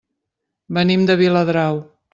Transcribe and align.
Venim 0.79 1.05
de 1.11 1.19
Viladrau. 1.21 1.83